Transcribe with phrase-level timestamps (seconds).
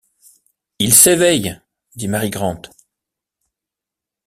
[0.79, 1.61] Il s’éveille,»
[1.95, 2.59] dit Mary Grant.